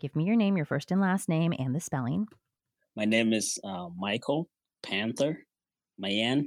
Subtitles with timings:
[0.00, 2.26] Give me your name, your first and last name, and the spelling.
[2.96, 4.48] My name is uh, Michael
[4.82, 5.44] Panther
[5.98, 6.46] Mayen.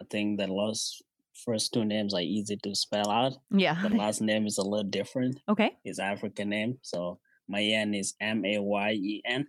[0.00, 1.02] I think the last
[1.44, 3.34] first two names are easy to spell out.
[3.50, 3.80] Yeah.
[3.80, 5.38] The last name is a little different.
[5.48, 5.76] okay.
[5.84, 6.78] It's African name.
[6.82, 9.46] So Mayen is M A Y E N.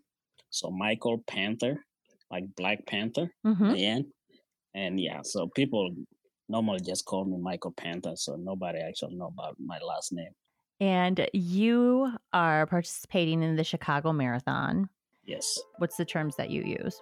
[0.52, 1.84] So Michael Panther,
[2.30, 4.06] like Black Panther, hmm Mayen.
[4.76, 5.96] And yeah, so people
[6.48, 8.14] normally just call me Michael Panther.
[8.16, 10.32] So nobody actually know about my last name.
[10.80, 14.90] And you are participating in the Chicago Marathon.
[15.26, 15.58] Yes.
[15.78, 17.02] What's the terms that you use?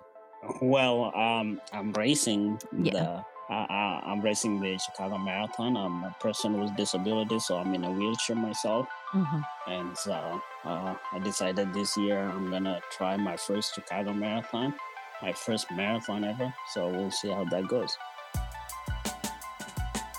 [0.62, 2.92] Well, um, I'm racing Yeah.
[2.92, 3.26] the.
[3.50, 5.76] Uh, I'm racing the Chicago Marathon.
[5.76, 8.88] I'm a person with disability, so I'm in a wheelchair myself.
[9.12, 14.74] hmm And so uh, I decided this year I'm gonna try my first Chicago Marathon,
[15.22, 16.54] my first marathon ever.
[16.74, 17.96] So we'll see how that goes.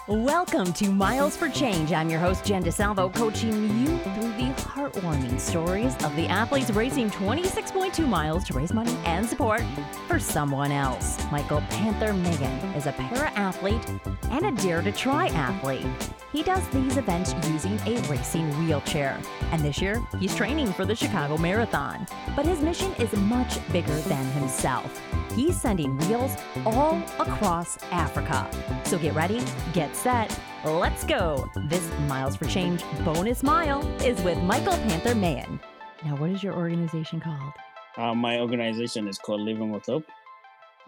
[0.06, 1.94] Welcome to Miles for Change.
[1.94, 7.08] I'm your host, Jen DeSalvo, coaching you through the heartwarming stories of the athletes racing
[7.08, 9.62] 26.2 miles to raise money and support
[10.06, 11.24] for someone else.
[11.32, 13.80] Michael Panther Mayen is a para athlete
[14.24, 15.86] and a Dare to Try athlete.
[16.34, 19.18] He does these events using a racing wheelchair.
[19.52, 22.06] And this year, he's training for the Chicago Marathon.
[22.36, 25.00] But his mission is much bigger than himself.
[25.34, 28.50] He's sending wheels all across Africa.
[28.84, 31.48] So get ready, get set, let's go.
[31.68, 35.60] This Miles for Change bonus mile is with Michael Panther Mayen.
[36.04, 37.52] Now, what is your organization called?
[37.96, 40.04] Uh, my organization is called Living with Hope,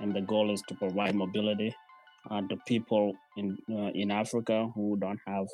[0.00, 1.74] and the goal is to provide mobility
[2.30, 5.46] uh, to people in uh, in Africa who don't have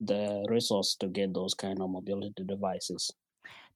[0.00, 3.10] the resource to get those kind of mobility devices.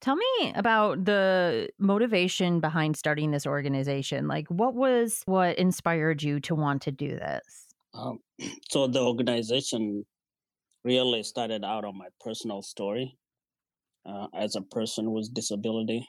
[0.00, 4.26] Tell me about the motivation behind starting this organization.
[4.26, 7.66] Like, what was what inspired you to want to do this?
[7.92, 8.20] Um,
[8.70, 10.04] so the organization
[10.84, 13.16] really started out on my personal story
[14.06, 16.06] uh, as a person with disability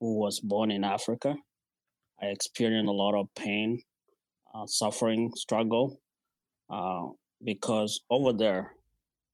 [0.00, 1.34] who was born in Africa.
[2.22, 3.82] I experienced a lot of pain,
[4.54, 6.00] uh, suffering, struggle,
[6.70, 7.08] uh,
[7.44, 8.72] because over there,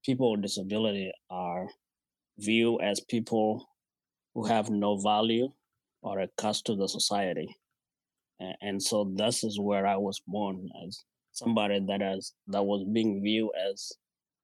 [0.03, 1.67] people with disability are
[2.39, 3.67] viewed as people
[4.33, 5.49] who have no value
[6.01, 7.55] or a cost to the society.
[8.61, 13.21] And so this is where I was born as somebody that has that was being
[13.23, 13.91] viewed as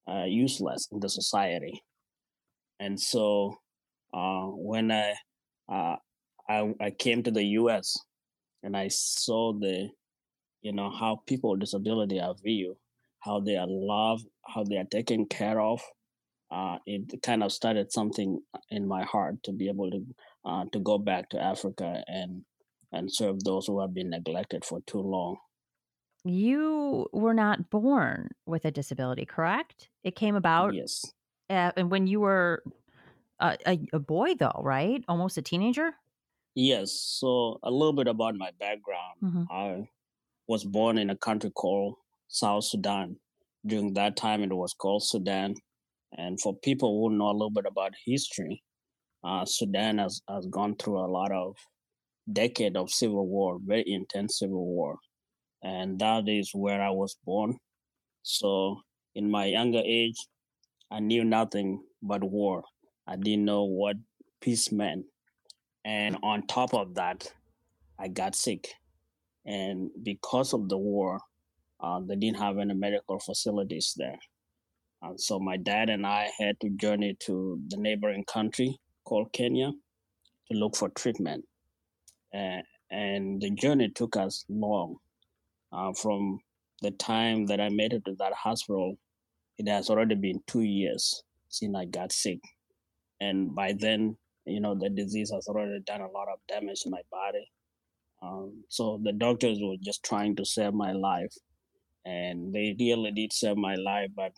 [0.10, 1.84] uh, useless in the society.
[2.80, 3.56] And so
[4.14, 5.14] uh, when I,
[5.70, 5.96] uh,
[6.48, 7.98] I I came to the U.S.
[8.64, 9.90] and I saw the,
[10.62, 12.78] you know, how people with disability are viewed,
[13.20, 15.82] how they are loved, how they are taken care of.
[16.50, 20.06] Uh, it kind of started something in my heart to be able to
[20.46, 22.44] uh, to go back to Africa and
[22.94, 25.38] and serve those who have been neglected for too long.
[26.28, 29.90] You were not born with a disability, correct?
[30.04, 31.14] It came about Yes.
[31.50, 32.64] uh, and when you were
[33.40, 35.04] a, a, a boy, though, right?
[35.08, 35.96] Almost a teenager.
[36.56, 36.92] Yes.
[36.92, 39.20] So a little bit about my background.
[39.24, 39.48] Mhm.
[39.50, 39.90] I
[40.48, 41.96] was born in a country called
[42.28, 43.20] South Sudan.
[43.66, 45.56] During that time, it was called Sudan.
[46.18, 48.64] And for people who know a little bit about history,
[49.24, 51.56] uh, Sudan has, has gone through a lot of
[52.32, 55.00] decade of civil war, very intense civil war.
[55.64, 57.58] And that is where I was born.
[58.24, 58.82] So
[59.16, 60.18] in my younger age,
[60.92, 62.64] I knew nothing but war.
[63.08, 63.96] I didn't know what
[64.42, 65.06] peace meant.
[65.84, 67.32] And on top of that,
[68.00, 68.68] I got sick.
[69.46, 71.20] And because of the war,
[71.80, 74.20] uh, they didn't have any medical facilities there.
[75.02, 79.72] And so my dad and I had to journey to the neighboring country called Kenya
[80.52, 81.46] to look for treatment.
[82.34, 84.98] Uh, and the journey took us long.
[85.72, 86.40] Uh, from
[86.82, 88.98] the time that I made it to that hospital,
[89.58, 92.40] it has already been two years since I got sick.
[93.20, 96.90] And by then, you know, the disease has already done a lot of damage to
[96.90, 97.52] my body.
[98.22, 101.34] Um, so the doctors were just trying to save my life.
[102.06, 104.32] And they really did save my life, but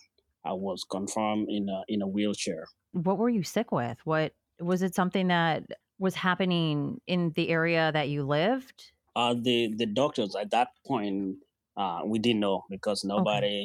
[0.46, 2.66] I was confirmed in a, in a wheelchair.
[2.94, 3.98] What were you sick with?
[4.06, 5.64] What was it something that
[6.00, 8.92] was happening in the area that you lived?
[9.20, 11.36] Uh, the, the doctors at that point,
[11.82, 13.58] uh, we didn't know because nobody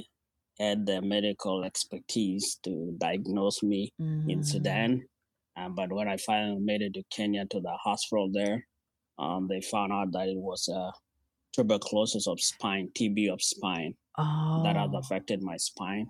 [0.59, 2.73] had the medical expertise to
[3.07, 3.83] diagnose me
[4.33, 4.45] in Mm.
[4.53, 4.91] Sudan.
[5.57, 8.59] Um, but when I finally made it to Kenya to the hospital there,
[9.23, 10.91] um, they found out that it was uh,
[11.55, 16.07] tuberculosis of spine, TB of spine, Oh, that has affected my spine.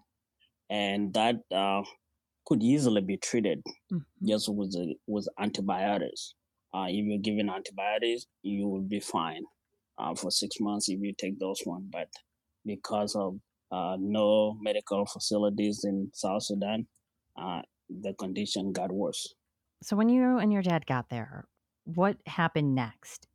[0.71, 1.83] And that uh,
[2.47, 3.59] could easily be treated
[3.93, 4.05] Mhm.
[4.31, 6.35] just with, the, with antibiotics.
[6.75, 9.45] Uh, if you're given antibiotics, you will be fine
[9.99, 11.87] uh, for six months if you take those one.
[11.91, 12.09] But
[12.67, 13.37] because of
[13.71, 16.87] uh, no medical facilities in South Sudan,
[17.41, 19.35] uh, the condition got worse.
[19.83, 21.47] So when you and your dad got there,
[21.85, 23.29] what happened next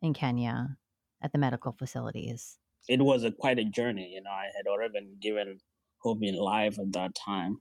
[0.00, 0.76] in Kenya
[1.20, 2.58] at the medical facilities?
[2.88, 4.12] It was a, quite a journey.
[4.14, 5.58] You know, I had already been given
[5.98, 7.58] hope in life at that time.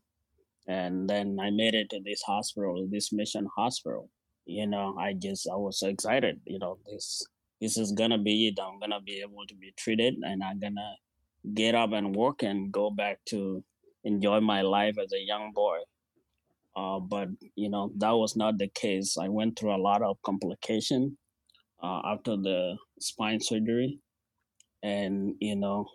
[0.68, 4.10] And then I made it to this hospital, this mission hospital.
[4.52, 6.40] You know, I just I was so excited.
[6.46, 7.26] You know, this
[7.60, 8.60] this is gonna be it.
[8.62, 10.96] I'm gonna be able to be treated, and I'm gonna
[11.54, 13.64] get up and work and go back to
[14.04, 15.80] enjoy my life as a young boy.
[16.76, 19.18] Uh, but you know that was not the case.
[19.18, 21.18] I went through a lot of complication
[21.84, 24.00] uh, after the spine surgery,
[24.84, 25.86] and you know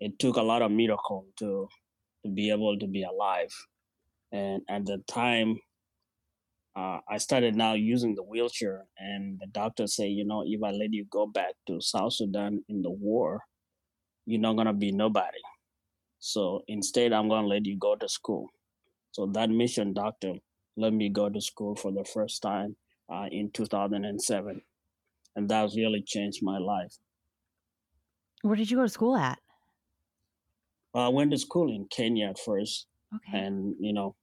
[0.00, 1.68] it took a lot of miracle to
[2.24, 3.52] to be able to be alive.
[4.32, 5.58] And at the time,
[6.76, 10.70] uh, I started now using the wheelchair, and the doctor say, you know, if I
[10.70, 13.42] let you go back to South Sudan in the war,
[14.26, 15.40] you're not gonna be nobody.
[16.20, 18.48] So instead, I'm gonna let you go to school.
[19.12, 20.34] So that mission doctor
[20.76, 22.76] let me go to school for the first time
[23.12, 24.62] uh, in 2007,
[25.36, 26.98] and that really changed my life.
[28.42, 29.40] Where did you go to school at?
[30.94, 33.38] I went to school in Kenya at first, Okay.
[33.38, 34.16] and you know,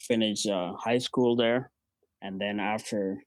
[0.00, 1.71] finished uh, high school there,
[2.22, 3.18] and then after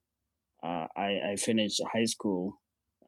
[0.64, 2.62] uh, I, I finished high school,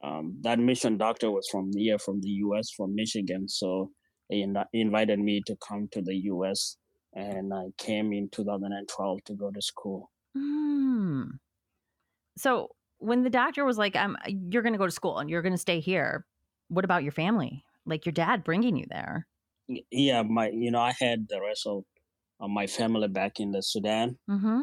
[0.03, 3.91] um, that mission doctor was from here, from the U.S., from Michigan, so
[4.29, 6.77] he in- invited me to come to the U.S.
[7.13, 10.11] and I came in 2012 to go to school.
[10.35, 11.23] Hmm.
[12.37, 12.69] So
[12.99, 15.53] when the doctor was like, "I'm, you're going to go to school and you're going
[15.53, 16.25] to stay here,"
[16.67, 17.63] what about your family?
[17.85, 19.27] Like your dad bringing you there?
[19.91, 21.83] Yeah, my you know I had the rest of
[22.39, 24.61] my family back in the Sudan, Mm-hmm.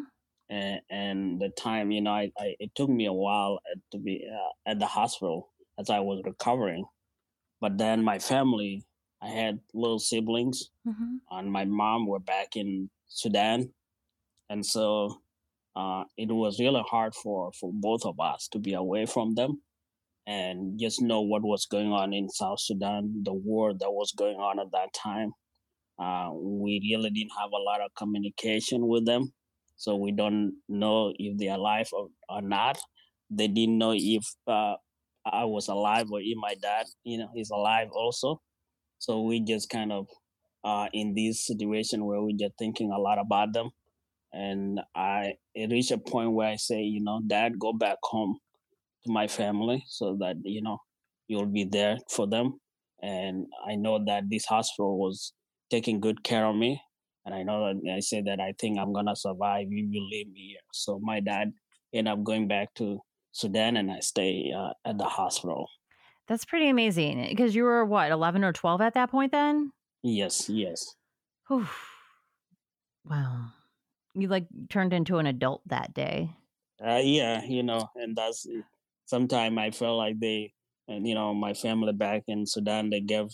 [0.51, 3.61] And, and the time you know I, I it took me a while
[3.93, 6.85] to be uh, at the hospital as I was recovering,
[7.61, 8.85] but then my family
[9.23, 11.17] I had little siblings Mm-hmm.
[11.31, 13.73] and my mom were back in Sudan,
[14.51, 15.21] and so
[15.77, 19.63] uh, it was really hard for for both of us to be away from them
[20.27, 24.37] and just know what was going on in South Sudan, the war that was going
[24.37, 25.33] on at that time.
[25.99, 29.33] Uh, we really didn't have a lot of communication with them,
[29.77, 32.79] so we don't know if they're alive or, or not.
[33.31, 34.75] They didn't know if uh,
[35.27, 38.41] I was alive or if my dad, you know, is alive also.
[38.99, 40.09] So we just kind of
[40.65, 43.71] uh, in this situation where we're just thinking a lot about them.
[44.33, 48.39] And I it reached a point where I say, you know, Dad, go back home
[49.05, 50.79] to my family so that you know
[51.29, 52.61] you'll be there for them.
[53.03, 55.33] And I know that this hospital was
[55.71, 56.81] taking good care of me.
[57.25, 60.31] And I know that I said that I think I'm gonna survive if you leave
[60.31, 60.61] me here.
[60.73, 61.53] So my dad
[61.93, 63.01] ended up going back to
[63.33, 65.69] Sudan, and I stay uh, at the hospital.
[66.29, 69.73] That's pretty amazing because you were what, 11 or 12 at that point then?
[70.03, 70.95] Yes, yes.
[71.49, 71.67] Whew.
[73.05, 73.47] Wow.
[74.15, 76.31] You like turned into an adult that day.
[76.85, 78.47] Uh, yeah, you know, and that's
[79.07, 80.53] sometimes I felt like they,
[80.89, 83.29] and you know, my family back in Sudan, they gave,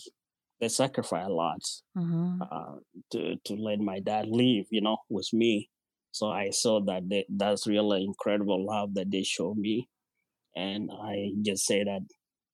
[0.61, 1.61] they sacrificed a lot
[1.95, 2.41] Mm-hmm.
[2.41, 2.75] uh,
[3.11, 5.69] to to let my dad leave, you know, with me.
[6.11, 9.89] So I saw that they, that's really incredible love that they showed me,
[10.55, 12.01] and I just say that,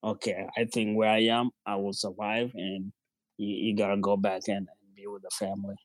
[0.03, 2.93] okay, I think where I am, I will survive, and
[3.37, 5.75] you, you gotta go back and, and be with the family.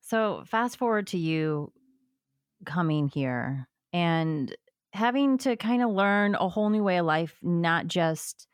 [0.00, 1.72] So fast forward to you
[2.66, 4.56] coming here and
[4.92, 8.48] having to kind of learn a whole new way of life, not just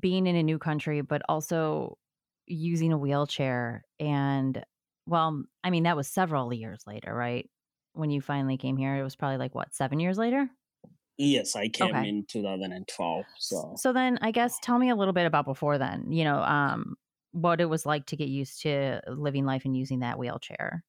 [0.00, 1.98] being in a new country, but also
[2.46, 3.84] using a wheelchair.
[3.98, 4.64] And
[5.06, 7.50] well, I mean, that was several years later, right?
[7.92, 10.50] When you finally came here, it was probably like what, seven years later?
[11.18, 12.04] Yes, I came Okay.
[12.04, 13.26] in 2012.
[13.38, 16.42] So So then I guess tell me a little bit about before then, you know,
[16.42, 16.96] um,
[17.32, 20.84] what it was like to get used to living life and using that wheelchair.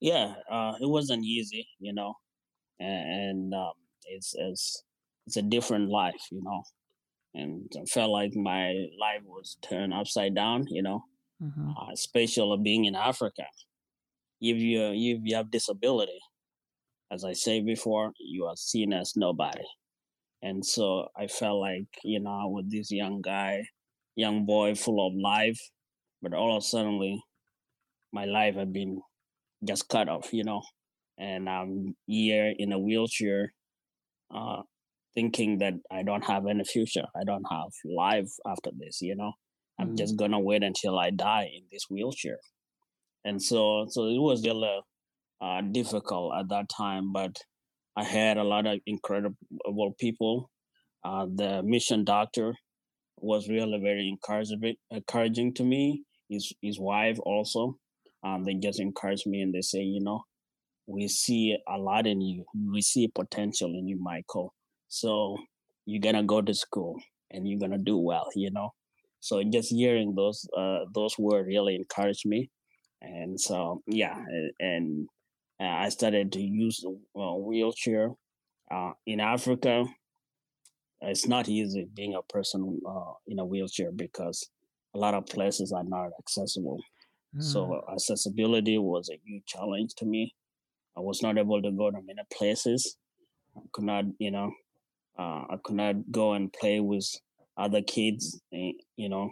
[0.00, 2.14] yeah, uh, it wasn't easy, you know,
[2.80, 3.74] and, and um,
[4.06, 4.84] it's it's
[5.26, 6.64] it's a different life, you know,
[7.34, 8.68] and I felt like my
[9.00, 11.04] life was turned upside down, you know,
[11.40, 13.44] hmm uh, especially being in Africa.
[14.40, 16.20] If you if you have disability,
[17.10, 19.64] as I said before, you are seen as nobody,
[20.42, 23.66] and so I felt like you know with this young guy,
[24.16, 25.60] young boy, full of life,
[26.22, 27.22] but all of a suddenly
[28.12, 29.00] my life had been
[29.64, 30.62] just cut off, you know,
[31.18, 33.52] and I'm here in a wheelchair,
[34.34, 34.62] uh,
[35.14, 37.04] thinking that I don't have any future.
[37.14, 39.32] I don't have life after this, you know.
[39.78, 39.98] I'm Mhm.
[39.98, 42.38] just gonna wait until I die in this wheelchair,
[43.24, 44.80] and so so it was really
[45.40, 47.12] uh, difficult at that time.
[47.12, 47.36] But
[47.96, 50.50] I had a lot of incredible people.
[51.04, 52.54] Uh, the mission doctor
[53.18, 56.04] was really very encouraging encouraging to me.
[56.28, 57.78] His his wife also.
[58.24, 60.22] Um, they just encouraged me and they say, you know,
[60.86, 62.44] we see a lot in you.
[62.72, 64.54] We see potential in you, Michael.
[64.92, 65.38] So
[65.86, 68.74] you're gonna go to school and you're gonna do well, you know.
[69.20, 72.50] So just hearing those uh, those words really encouraged me,
[73.00, 74.22] and so yeah,
[74.60, 75.08] and,
[75.58, 76.84] I started to use
[77.16, 78.10] a wheelchair.
[78.70, 79.84] Uh, in Africa,
[81.00, 84.46] it's not easy being a person uh, in a wheelchair because
[84.94, 86.80] a lot of places are not accessible.
[87.34, 87.42] Mm.
[87.42, 90.34] So accessibility was a huge challenge to me.
[90.96, 92.96] I was not able to go to many places.
[93.56, 94.52] I could not, you know,
[95.18, 97.06] uh, I could not go and play with
[97.56, 99.30] other kids, eh, you know,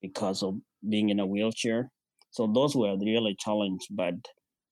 [0.00, 0.58] because of
[0.88, 1.90] being in a wheelchair.
[2.30, 4.14] So those were really challenge, but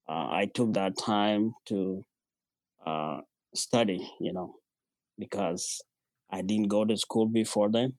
[0.08, 2.04] uh, I took that time to
[2.86, 3.20] uh,
[3.54, 4.54] study, you know,
[5.18, 5.80] because
[6.30, 7.94] I didn't go to school before then,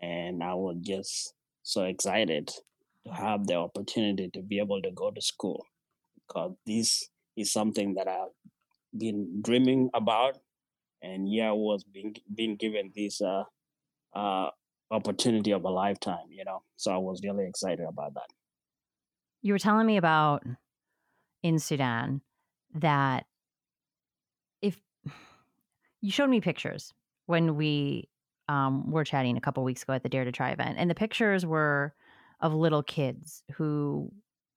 [0.00, 2.50] and I was just so excited
[3.06, 5.64] to have the opportunity to be able to go to school
[6.26, 8.34] because this is something that I've
[8.96, 10.38] been dreaming about,
[11.06, 13.44] and yeah, was being being given this uh,
[14.14, 14.50] uh,
[14.90, 16.62] opportunity of a lifetime, you know.
[16.76, 18.28] So I was really excited about that.
[19.42, 20.42] You were telling me about
[21.42, 22.20] in Sudan
[22.74, 23.26] that
[24.60, 24.80] if
[26.00, 26.92] you showed me pictures
[27.26, 28.08] when we
[28.48, 30.94] um, were chatting a couple weeks ago at the Dare to Try event, and the
[30.94, 31.94] pictures were
[32.40, 34.12] of little kids who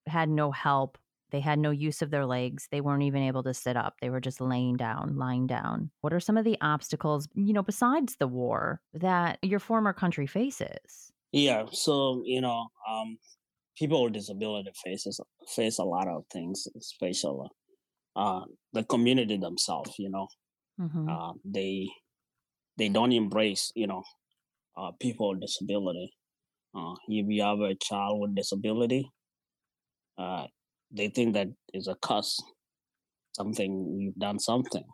[0.07, 0.97] had no help
[1.31, 2.67] they had no use of their legs.
[2.71, 3.95] They weren't even able to sit up.
[4.01, 5.91] They were just laying down, lying down.
[6.01, 10.27] What are some of the obstacles, you know, besides the war that your former country
[10.27, 11.11] faces?
[11.31, 13.17] Yeah, so, you know, um,
[13.77, 17.47] people with disability faces face a lot of things, especially
[18.15, 18.41] uh,
[18.73, 20.27] the community themselves, you know.
[20.79, 21.09] Mm-hmm.
[21.09, 21.87] Uh, they
[22.77, 24.03] they don't embrace, you know,
[24.77, 26.13] uh, people with disability.
[26.75, 29.11] Uh, if you have a child with disability,
[30.17, 30.45] uh,
[30.91, 32.41] they think that is a curse,
[33.33, 34.85] something you've done something,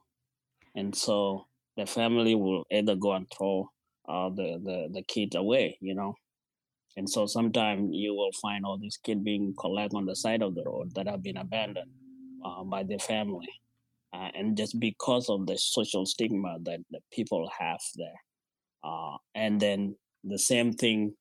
[0.75, 1.45] and so
[1.77, 3.69] the family will either go and throw
[4.07, 6.15] uh, the, the the kids away, you know.
[6.97, 10.55] And so sometimes you will find all these kids being collected on the side of
[10.55, 11.91] the road that have been abandoned
[12.45, 13.49] uh, by their family.
[14.13, 18.21] Uh, and just because of the social stigma that, the people have there.
[18.81, 21.13] Uh, and then the same thing,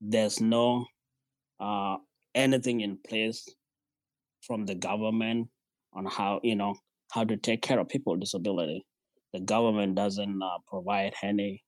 [0.00, 0.86] there's no
[1.58, 1.96] uh,
[2.34, 3.46] anything in place
[4.46, 5.48] from the government
[5.94, 6.74] on how you know
[7.12, 8.84] how to take care of people with disability.
[9.32, 11.62] The government doesn't uh, provide any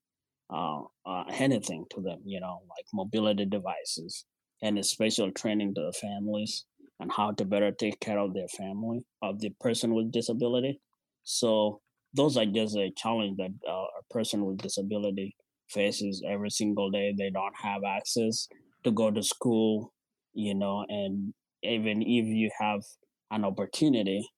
[0.53, 4.27] uh, uh, anything to them, you know, like mobility devices
[4.63, 6.67] and special training to the families
[7.01, 10.81] and how to better take care of their family of the person with disability.
[11.25, 11.81] So
[12.15, 15.35] those are just a challenge that uh, a person with disability
[15.69, 17.15] faces every single day.
[17.17, 18.47] They don't have access
[18.85, 19.93] to go to school,
[20.35, 22.83] you know, and even if you have
[23.31, 24.29] an opportunity,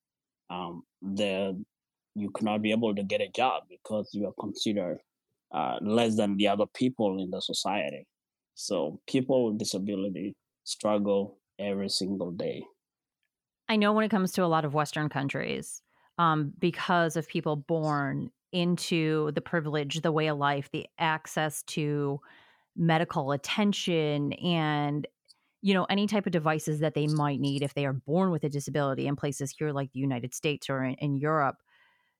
[0.50, 1.62] um, the
[2.14, 4.98] you cannot be able to get a job because you are considered
[5.52, 8.06] uh, less than the other people in the society.
[8.54, 12.64] So people with disability struggle every single day.
[13.68, 15.82] I know when it comes to a lot of Western countries,
[16.18, 22.20] um, because of people born into the privilege, the way of life, the access to
[22.76, 25.06] medical attention and
[25.64, 28.44] you know, any type of devices that they might need if they are born with
[28.44, 31.56] a disability in places here like the United States or in, in Europe,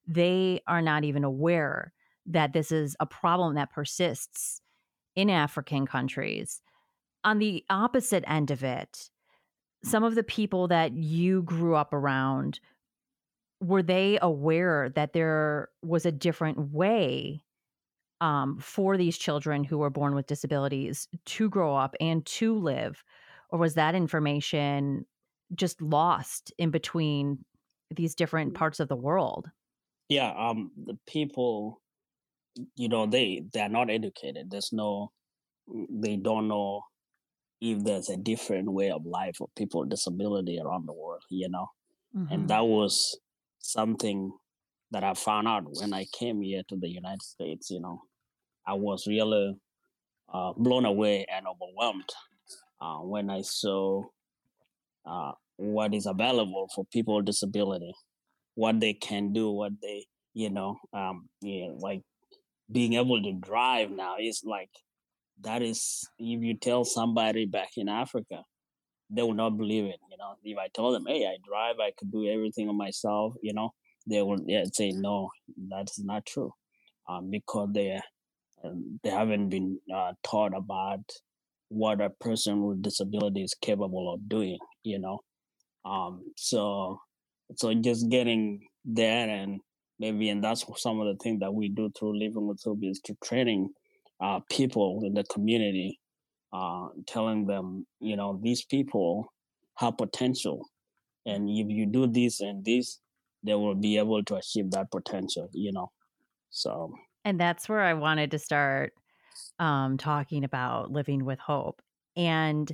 [0.07, 1.93] they are not even aware
[2.25, 4.61] that this is a problem that persists
[5.15, 6.63] in African countries.
[7.23, 9.11] On the opposite end of it,
[9.83, 12.59] some of the people that you grew up around
[13.61, 17.43] were they aware that there was a different way
[18.21, 23.03] um, for these children who were born with disabilities to grow up and to live
[23.55, 25.05] or was that information
[25.53, 27.45] just lost in between
[27.95, 28.55] these different mm.
[28.57, 29.49] parts of the world?
[30.09, 31.81] Yeah um the people
[32.75, 34.51] you know they they're not educated.
[34.51, 35.13] There's no
[35.73, 36.81] mm, they don't know
[37.61, 41.49] if there's a different way of life for people with disability around the world you
[41.49, 41.67] know?
[42.15, 42.33] Mm-hmm.
[42.33, 43.17] and that was
[43.59, 44.31] something
[44.91, 48.01] that i found out when i came here to the united states you know?
[48.67, 49.55] I was really
[50.33, 52.09] uh, blown away and overwhelmed
[52.81, 54.03] uh, when I saw
[55.05, 57.93] uh, what is available for people with disability,
[58.55, 62.01] what they can do, what they, you know, um, like
[62.71, 64.69] being able to drive now is like
[65.41, 68.43] that is if you tell somebody back in Africa,
[69.09, 69.99] they will not believe it.
[70.09, 73.33] You know, if I told them, "Hey, I drive, I could do everything on myself,"
[73.41, 73.71] you know,
[74.07, 75.29] they will yeah, say, "No,
[75.69, 76.51] that's not true,"
[77.07, 77.99] um, because they
[78.63, 81.03] um, they haven't been uh, taught about
[81.69, 85.19] what a person with disability is capable of doing you know?
[85.83, 86.99] Um, so
[87.55, 89.59] so just getting there and
[89.99, 92.99] maybe and that's some of the things that we do through living with hope is
[93.01, 93.69] to training
[94.21, 95.99] uh, people in the community
[96.53, 99.31] uh, telling them you know these people
[99.77, 100.65] have potential.
[101.25, 102.99] And if you do this and this
[103.43, 105.91] they will be able to achieve that potential you know?
[106.49, 106.93] So
[107.25, 108.93] and that's where i wanted to start
[109.59, 111.81] um, talking about living with hope
[112.15, 112.71] and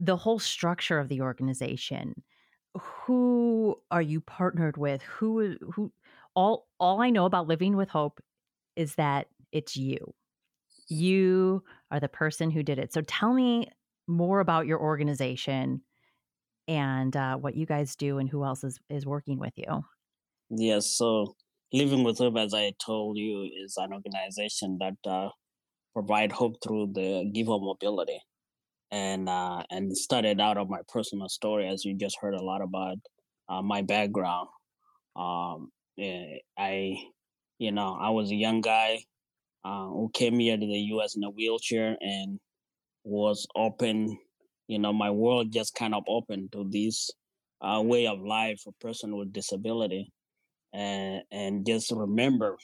[0.00, 2.22] the whole structure of the organization.
[2.78, 5.02] Who are you partnered with?
[5.02, 5.92] Who who
[6.34, 8.20] all all i know about living with hope
[8.76, 10.14] is that it's you.
[10.88, 12.92] You are the person who did it.
[12.92, 13.68] So tell me
[14.06, 15.82] more about your organization
[16.68, 19.84] and uh, what you guys do and who else is, is working with you.
[20.50, 21.36] Yes so
[21.72, 25.30] living with hope as i told you is an organization that uh,
[25.94, 28.20] provide hope through the give giver mobility
[28.90, 32.62] and uh, and started out of my personal story, as you just heard a lot
[32.62, 32.98] about
[33.48, 34.48] uh, my background.
[35.16, 36.96] Um, eh, I,
[37.58, 39.00] you know, I was a young guy
[39.64, 41.16] uh, who came here to the U.S.
[41.16, 42.38] in a wheelchair and
[43.04, 44.16] was open.
[44.68, 47.10] You know, my world just kind of opened to this
[47.60, 50.12] uh, way of life for person with disability,
[50.72, 52.56] and and just remember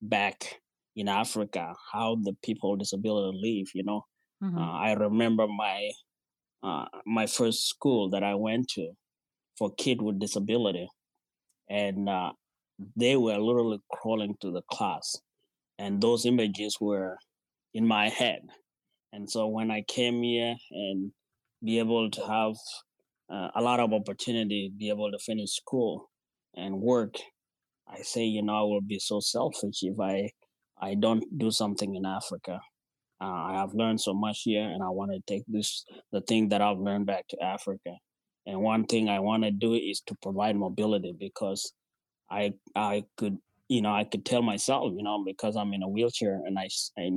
[0.00, 0.60] back
[0.98, 3.68] in Africa how the people with disability live.
[3.74, 4.02] You know,
[4.42, 4.58] Mm-hmm.
[4.58, 5.90] Uh, I remember my
[6.62, 8.90] uh, my first school that I went to
[9.56, 10.88] for kid with disability,
[11.68, 12.32] and uh,
[12.96, 15.16] they were literally crawling to the class,
[15.78, 17.18] and those images were
[17.74, 18.42] in my head.
[19.12, 21.10] And so when I came here and
[21.64, 22.54] be able to have
[23.32, 26.10] uh, a lot of opportunity, be able to finish school
[26.54, 27.16] and work,
[27.88, 30.30] I say, you know, I will be so selfish if I
[30.80, 32.60] I don't do something in Africa.
[33.20, 36.48] Uh, I have learned so much here, and I want to take this the thing
[36.50, 37.96] that I've learned back to Africa.
[38.46, 41.72] And one thing I want to do is to provide mobility because
[42.30, 45.88] I I could you know I could tell myself you know because I'm in a
[45.88, 47.10] wheelchair and I I,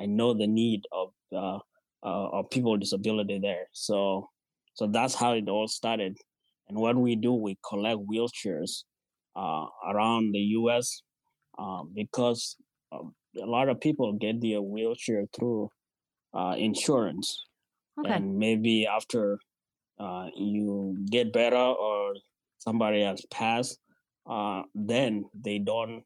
[0.00, 1.58] I know the need of uh,
[2.04, 3.68] uh, of people with disability there.
[3.72, 4.28] So
[4.74, 6.16] so that's how it all started.
[6.68, 8.84] And what we do, we collect wheelchairs
[9.34, 11.02] uh, around the U.S.
[11.58, 12.56] Um, because
[12.92, 15.70] a lot of people get their wheelchair through
[16.34, 17.44] uh, insurance,
[18.00, 18.14] okay.
[18.14, 19.38] and maybe after
[19.98, 22.14] uh, you get better or
[22.58, 23.78] somebody has passed,
[24.28, 26.02] uh, then they don't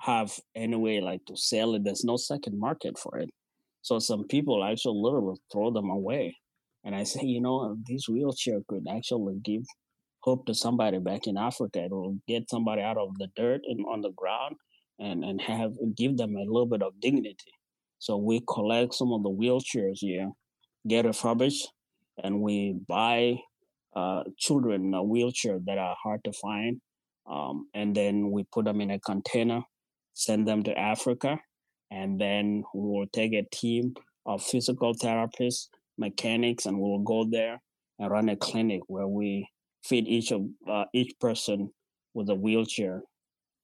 [0.00, 1.84] have any way like to sell it.
[1.84, 3.30] There's no second market for it.
[3.82, 6.36] So some people actually literally throw them away.
[6.84, 9.62] And I say, you know, this wheelchair could actually give
[10.20, 11.84] hope to somebody back in Africa.
[11.84, 14.56] It will get somebody out of the dirt and on the ground
[14.98, 17.52] and, and have give them a little bit of dignity.
[17.98, 20.30] So we collect some of the wheelchairs here,
[20.86, 21.68] get refurbished,
[22.22, 23.38] and we buy
[23.94, 26.80] uh, children a wheelchair that are hard to find,
[27.28, 29.62] um, and then we put them in a container,
[30.14, 31.38] send them to Africa,
[31.90, 33.94] and then we will take a team
[34.26, 37.60] of physical therapists, mechanics, and we'll go there
[37.98, 39.48] and run a clinic where we
[39.84, 41.70] feed each of uh, each person
[42.14, 43.02] with a wheelchair.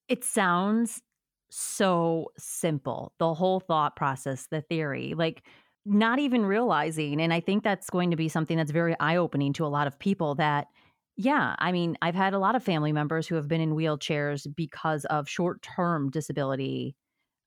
[0.09, 1.03] It sounds
[1.50, 3.12] so simple.
[3.18, 5.42] The whole thought process, the theory, like
[5.87, 7.20] not even realizing.
[7.20, 9.87] And I think that's going to be something that's very eye opening to a lot
[9.87, 10.68] of people that,
[11.16, 14.46] yeah, I mean, I've had a lot of family members who have been in wheelchairs
[14.57, 16.96] because of short term disability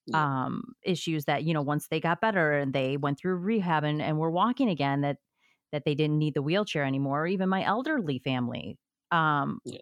[0.06, 0.46] yeah.
[0.46, 4.02] um, issues that, you know, once they got better and they went through rehab and,
[4.02, 5.18] and were walking again, that
[5.74, 8.78] that they didn't need the wheelchair anymore, or even my elderly family.
[9.12, 9.80] Um, yeah.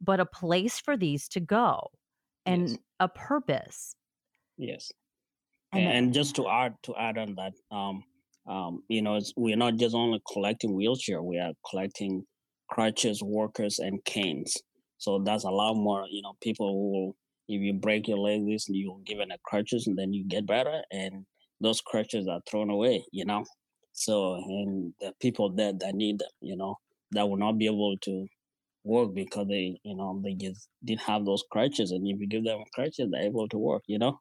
[0.00, 1.90] But a place for these to go
[2.46, 2.78] and yes.
[3.00, 3.94] a purpose.
[4.56, 4.90] Yes.
[5.72, 8.02] And, and, just to add to add on that, um,
[8.48, 12.24] um, you know, we're not just only collecting wheelchair; we are collecting
[12.70, 14.56] crutches, workers, and canes.
[14.96, 16.06] So that's a lot more.
[16.10, 17.16] You know, people will
[17.48, 20.82] if you break your leg, this you're given a crutches, and then you get better,
[20.90, 21.26] and
[21.60, 23.04] those crutches are thrown away.
[23.12, 23.44] You know,
[23.92, 26.76] so and the people that that need them, you know,
[27.12, 28.26] that will not be able to
[28.88, 31.92] work because they, you know, they just didn't have those crutches.
[31.92, 34.18] And if you give them crutches, they're able to work, you know?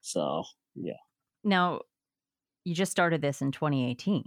[0.00, 0.42] So,
[0.74, 0.94] yeah.
[1.44, 1.82] Now,
[2.64, 4.24] you just started this in 2018.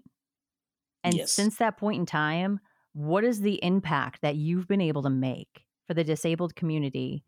[1.04, 1.32] And yes.
[1.32, 2.60] since that point in time,
[2.93, 7.23] what is the impact that you've been able to make for the disabled community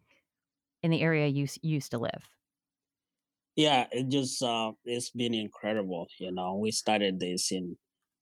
[0.84, 2.30] in the area you used to live?
[3.56, 6.08] Yeah, it just uh, it's been incredible.
[6.20, 7.78] You know, we started this in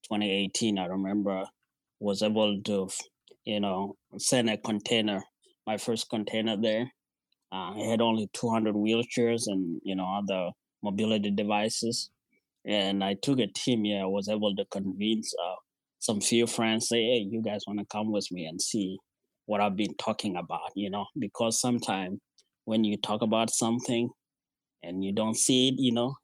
[0.06, 0.80] 2018.
[0.80, 1.46] I remember
[2.00, 2.90] was able to
[3.46, 5.24] you know, send a container,
[5.66, 6.92] my first container there.
[7.52, 10.52] Uh, I had only 200 wheelchairs and, you know, other
[10.84, 12.10] mobility devices.
[12.66, 14.04] And I took a team here.
[14.04, 15.56] I was able to convince uh,
[16.00, 18.98] some few friends, say, hey, you guys want to come with me and see
[19.46, 22.20] what I've been talking about, you know, because sometimes
[22.66, 24.10] when you talk about something
[24.84, 26.16] and you don't see it, you know,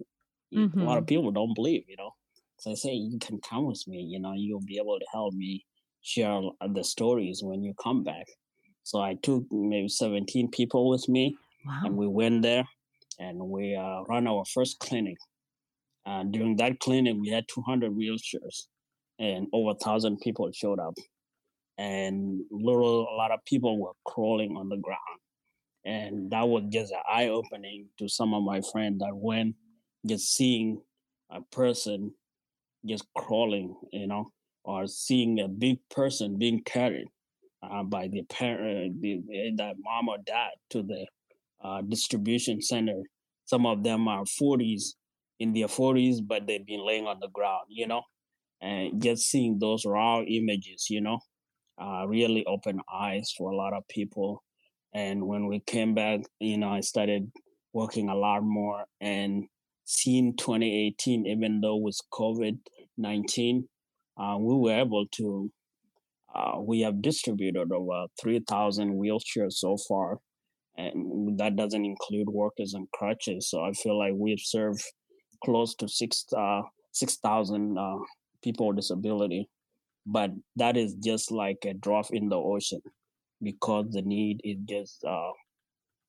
[0.53, 0.79] mm-hmm.
[0.79, 1.07] a lot of mm-hmm.
[1.07, 2.11] people don't believe, you know.
[2.59, 5.33] So I say, you can come with me, you know, you'll be able to help
[5.33, 5.65] me
[6.05, 6.39] share
[6.73, 8.27] the stories when you come back.
[8.83, 11.81] So I took maybe 17 people with me wow.
[11.85, 12.63] and we went there
[13.19, 15.17] and we uh, ran our first clinic.
[16.05, 18.67] Uh, during that clinic, we had 200 wheelchairs
[19.17, 20.93] and over a thousand people showed up.
[21.79, 24.99] And little, a lot of people were crawling on the ground.
[25.83, 29.55] And that was just an eye opening to some of my friends that went
[30.05, 30.81] just seeing
[31.31, 32.13] a person
[32.85, 34.29] just crawling, you know,
[34.65, 37.07] or seeing a big person being carried
[37.63, 41.05] uh, by the parent, the, the mom or dad to the
[41.63, 43.01] uh, distribution center.
[43.45, 44.93] Some of them are 40s,
[45.39, 48.03] in their 40s, but they've been laying on the ground, you know,
[48.61, 51.19] and just seeing those raw images, you know,
[51.81, 54.43] uh, really opened eyes for a lot of people.
[54.93, 57.31] And when we came back, you know, I started
[57.73, 59.45] working a lot more and
[59.83, 62.57] seeing 2018, even though with COVID
[62.97, 63.67] 19,
[64.17, 65.51] uh, we were able to,
[66.33, 70.19] uh, we have distributed over 3,000 wheelchairs so far.
[70.77, 73.49] And that doesn't include workers and crutches.
[73.49, 74.83] So I feel like we've served
[75.43, 77.97] close to six uh, 6,000 uh,
[78.41, 79.49] people with disability.
[80.05, 82.81] But that is just like a drop in the ocean
[83.41, 85.31] because the need is just, uh,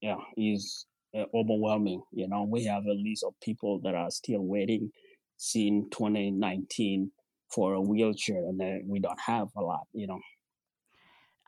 [0.00, 2.02] yeah, is uh, overwhelming.
[2.12, 4.90] You know, we have a list of people that are still waiting
[5.38, 7.10] since 2019
[7.56, 9.88] for a wheelchair, and then we don't have a lot.
[9.92, 10.20] You know.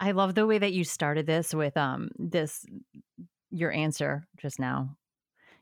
[0.00, 2.64] I love the way that you started this with um this
[3.50, 4.96] your answer just now.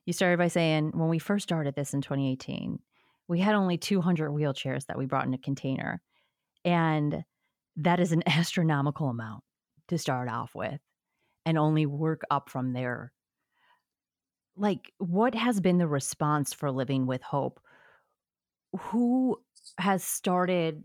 [0.06, 2.78] You started by saying when we first started this in 2018,
[3.28, 6.00] we had only 200 wheelchairs that we brought in a container.
[6.64, 7.24] And
[7.76, 9.42] that is an astronomical amount
[9.88, 10.80] to start off with
[11.44, 13.12] and only work up from there
[14.56, 17.60] like what has been the response for living with hope
[18.78, 19.38] who
[19.78, 20.82] has started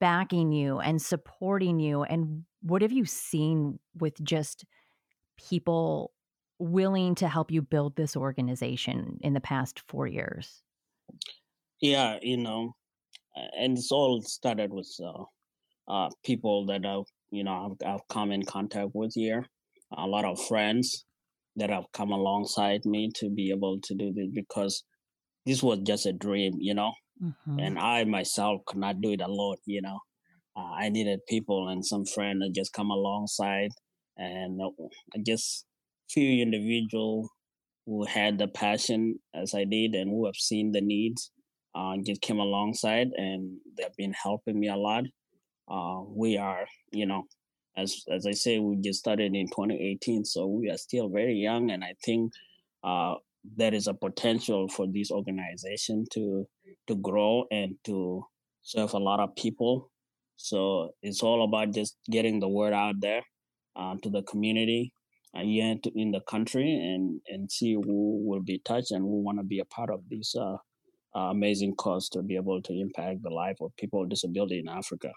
[0.00, 4.64] backing you and supporting you and what have you seen with just
[5.38, 6.12] people
[6.58, 10.62] willing to help you build this organization in the past 4 years
[11.80, 12.72] yeah you know
[13.56, 15.22] and it's all started with uh,
[15.88, 19.46] uh, people that I've you know I've, I've come in contact with here
[19.96, 21.06] a lot of friends
[21.56, 24.84] that have come alongside me to be able to do this because
[25.44, 26.92] this was just a dream, you know.
[27.22, 27.58] Mm-hmm.
[27.58, 29.98] And I myself could not do it alone, you know.
[30.56, 33.70] Uh, I needed people and some friend to just come alongside,
[34.16, 35.66] and uh, just
[36.10, 37.28] few individual
[37.86, 41.30] who had the passion as I did and who have seen the needs
[41.74, 45.04] uh, just came alongside and they've been helping me a lot.
[45.70, 47.24] Uh, we are, you know,
[47.76, 51.70] as as I say, we just started in 2018, so we are still very young,
[51.70, 52.32] and I think
[52.82, 56.46] uh, there is a potential for this organization to
[56.86, 58.24] to grow and to
[58.62, 59.90] serve a lot of people.
[60.36, 63.22] So it's all about just getting the word out there
[63.76, 64.92] uh, to the community
[65.34, 69.38] uh, here in the country, and and see who will be touched and who want
[69.38, 70.56] to be a part of this uh,
[71.16, 74.68] uh, amazing cause to be able to impact the life of people with disability in
[74.68, 75.12] Africa.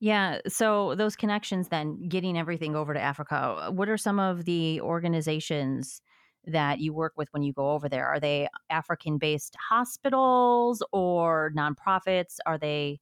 [0.00, 0.38] Yeah.
[0.48, 3.70] So those connections, then getting everything over to Africa.
[3.72, 6.02] What are some of the organizations
[6.46, 8.06] that you work with when you go over there?
[8.06, 12.36] Are they African based hospitals or nonprofits?
[12.46, 13.00] Are they,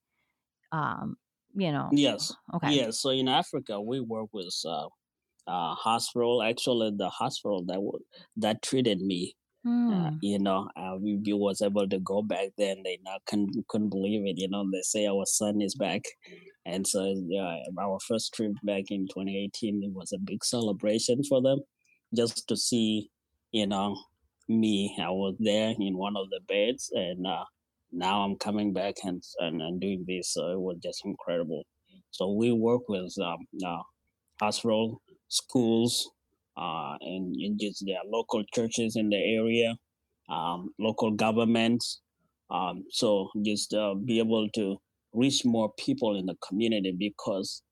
[0.70, 1.16] um,
[1.54, 1.88] you know?
[1.92, 2.34] Yes.
[2.54, 2.72] Okay.
[2.72, 3.00] Yes.
[3.00, 4.86] So in Africa, we work with uh,
[5.46, 6.42] uh, hospital.
[6.42, 8.04] Actually, the hospital that w-
[8.36, 9.92] that treated me Mm.
[9.92, 10.16] Uh, hmm.
[10.22, 12.82] you know, uh, we, we, was able to go back then.
[12.82, 14.36] They not couldn't, couldn't believe it.
[14.38, 16.02] You know, they say our son is back,
[16.66, 21.40] and so uh, our first trip back in 2018 it was a big celebration for
[21.40, 21.60] them,
[22.12, 23.10] just to see,
[23.52, 23.96] you know,
[24.48, 24.96] me.
[25.00, 27.44] I was there in one of the beds, and uh,
[27.92, 30.32] now I'm coming back and, and, and doing this.
[30.32, 31.64] So it was just incredible.
[32.10, 33.82] So we work with um, uh,
[34.40, 36.10] hospital, schools,
[36.56, 39.74] uh, and, and just their local churches in the area,
[40.28, 42.00] um, local governments.
[42.50, 44.76] Um, so just uh, be able to
[45.14, 47.62] reach more people in the community because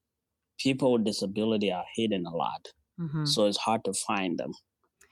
[0.59, 2.69] people with disability are hidden a lot.
[2.99, 3.25] Mm-hmm.
[3.25, 4.53] So it's hard to find them.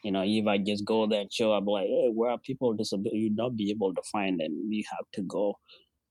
[0.08, 2.70] You know, if I just go there and show up like, hey, where are people
[2.70, 3.18] with disability?
[3.18, 4.68] You'd not be able to find them.
[4.70, 5.58] You have to go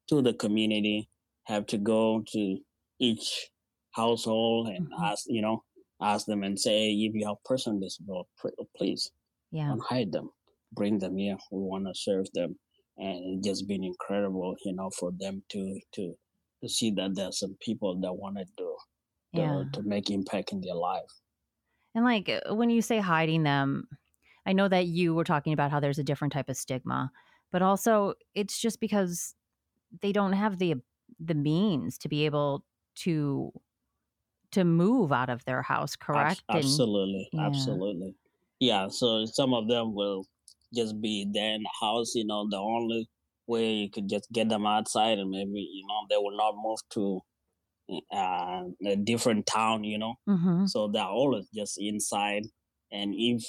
[0.10, 1.10] to the community,
[1.46, 2.58] have to go to
[3.00, 3.50] each
[3.96, 5.04] household and mm-hmm.
[5.04, 5.64] ask, you know,
[6.00, 8.30] ask them and say, if you have person disability,
[8.78, 9.10] please
[9.52, 9.70] yeah.
[9.70, 10.30] don't hide them.
[10.74, 11.38] Bring them here.
[11.52, 12.56] We want to serve them.
[13.00, 16.14] And it's just been incredible, you know, for them to to
[16.62, 18.76] to see that there's some people that want to do
[19.34, 19.64] yeah.
[19.74, 21.02] to, to make impact in their life.
[21.98, 23.88] And like uh, when you say hiding them,
[24.46, 27.12] I know that you were talking about how there's a different type of stigma,
[27.52, 29.34] but also it's just because
[30.04, 30.76] they don't have the
[31.20, 32.64] the means to be able
[32.98, 33.52] to
[34.52, 36.44] to move out of their house, correct?
[36.52, 37.48] Absolutely, and, yeah.
[37.48, 38.16] absolutely.
[38.60, 38.90] Yeah.
[38.90, 40.28] So some of them will
[40.76, 42.14] just be there in the house.
[42.14, 43.10] You know, the only
[43.48, 46.78] way you could just get them outside, and maybe you know they will not move
[46.92, 47.22] to
[48.12, 49.84] uh, a different town.
[49.84, 50.66] You know, mm-hmm.
[50.66, 52.44] so they're always just inside.
[52.92, 53.44] And if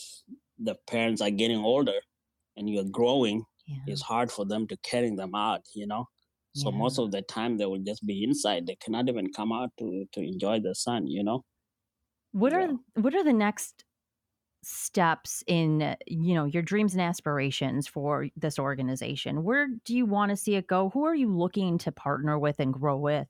[0.58, 2.00] the parents are getting older
[2.56, 3.76] and you're growing, yeah.
[3.86, 5.62] it's hard for them to carry them out.
[5.74, 6.06] You know,
[6.54, 6.78] so yeah.
[6.78, 8.66] most of the time they will just be inside.
[8.66, 11.06] They cannot even come out to to enjoy the sun.
[11.06, 11.44] You know.
[12.32, 13.84] What are what are the next
[14.62, 19.44] steps in you know your dreams and aspirations for this organization?
[19.44, 20.90] Where do you want to see it go?
[20.90, 23.28] Who are you looking to partner with and grow with?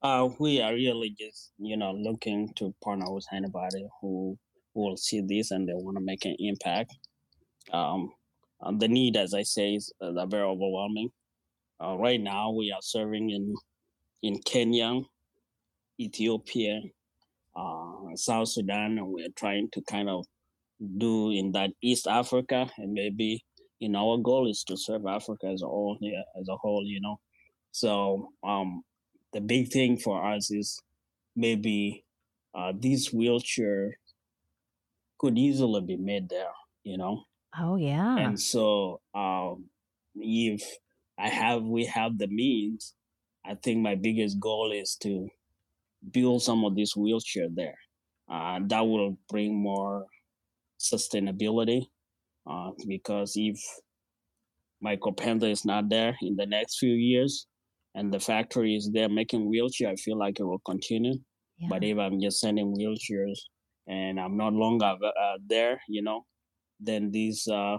[0.00, 4.38] Uh, we are really just you know looking to partner with anybody who,
[4.74, 6.94] will see this and they want to make an impact.
[7.72, 8.12] Um,
[8.78, 11.10] the need, as I say, is uh, very overwhelming.
[11.82, 13.54] Uh, right now, we are serving in
[14.22, 15.00] in Kenya,
[15.98, 16.80] Ethiopia,
[17.56, 20.24] uh, South Sudan, and we're trying to kind of
[20.98, 23.44] do in that East Africa, and maybe
[23.80, 26.84] you know our goal is to serve Africa as a whole, yeah, as a whole,
[26.84, 27.18] you know.
[27.72, 28.82] So um,
[29.32, 30.80] the big thing for us is
[31.36, 32.04] maybe
[32.54, 33.98] uh, this wheelchair
[35.18, 36.52] could easily be made there,
[36.84, 37.22] you know.
[37.58, 38.18] Oh yeah.
[38.18, 39.64] And so um,
[40.14, 40.62] if
[41.18, 42.94] I have we have the means.
[43.44, 45.26] I think my biggest goal is to
[46.12, 47.78] build some of this wheelchair there.
[48.30, 50.04] Uh, that will bring more
[50.78, 51.86] sustainability
[52.46, 53.58] uh, because if
[54.80, 57.46] Michael Panther is not there in the next few years
[57.94, 61.14] and the factory is there making wheelchair, I feel like it will continue.
[61.58, 61.68] Yeah.
[61.70, 63.38] But if I'm just sending wheelchairs
[63.86, 66.24] and I'm not longer uh, there, you know,
[66.80, 67.78] then this uh,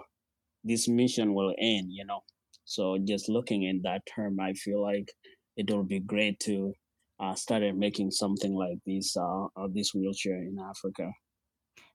[0.64, 2.22] this mission will end, you know.
[2.66, 5.12] So just looking in that term, I feel like
[5.56, 6.74] it will be great to
[7.20, 11.12] uh, start making something like this uh, this wheelchair in Africa.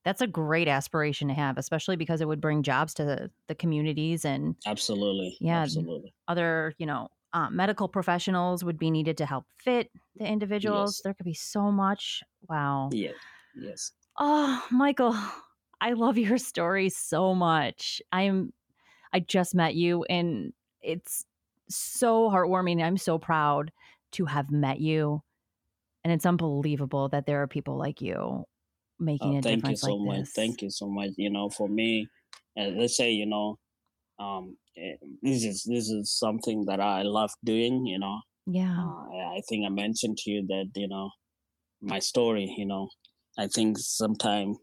[0.05, 3.55] That's a great aspiration to have, especially because it would bring jobs to the, the
[3.55, 6.12] communities and absolutely, yeah, absolutely.
[6.29, 10.99] Other, you know, uh, medical professionals would be needed to help fit the individuals.
[10.99, 11.03] Yes.
[11.03, 12.23] There could be so much.
[12.49, 12.90] Wow.
[12.92, 13.14] Yes.
[13.57, 13.92] Yes.
[14.18, 15.16] Oh, Michael,
[15.81, 18.01] I love your story so much.
[18.12, 18.53] I'm
[19.12, 21.25] I just met you and it's
[21.68, 22.83] so heartwarming.
[22.83, 23.73] I'm so proud
[24.12, 25.23] to have met you.
[26.05, 28.44] And it's unbelievable that there are people like you
[29.01, 29.81] making oh, a thank difference.
[29.81, 30.25] Thank you so like much.
[30.27, 30.33] This.
[30.33, 31.11] Thank you so much.
[31.16, 32.09] You know, for me,
[32.57, 33.59] uh, let's say, you know,
[34.18, 37.87] um, eh, this is this is something that I love doing.
[37.87, 38.79] You know, yeah.
[38.79, 41.11] Uh, I think I mentioned to you that you know
[41.81, 42.55] my story.
[42.57, 42.88] You know,
[43.38, 44.59] I think sometimes